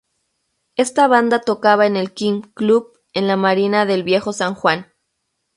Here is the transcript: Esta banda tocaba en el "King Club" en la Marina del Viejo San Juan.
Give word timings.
Esta 0.77 1.07
banda 1.07 1.41
tocaba 1.41 1.85
en 1.85 1.95
el 1.95 2.11
"King 2.11 2.41
Club" 2.55 2.99
en 3.13 3.27
la 3.27 3.37
Marina 3.37 3.85
del 3.85 4.01
Viejo 4.03 4.33
San 4.33 4.55
Juan. 4.55 4.91